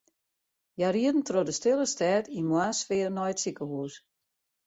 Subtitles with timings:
[0.77, 3.93] Hja rieden troch de stille stêd yn moarnssfear nei it sikehús.